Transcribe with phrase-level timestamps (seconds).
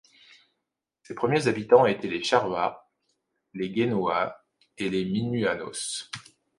[1.03, 2.89] Ses premiers habitants étaient les Charruas,
[3.53, 4.35] les Guenoas
[4.79, 6.09] et les Minuanos.